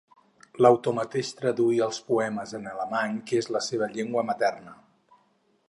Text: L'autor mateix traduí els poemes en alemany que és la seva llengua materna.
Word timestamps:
L'autor 0.65 0.95
mateix 0.99 1.29
traduí 1.41 1.77
els 1.87 1.99
poemes 2.07 2.55
en 2.61 2.65
alemany 2.71 3.19
que 3.29 3.39
és 3.43 3.51
la 3.57 3.61
seva 3.69 3.91
llengua 3.99 4.25
materna. 4.31 4.75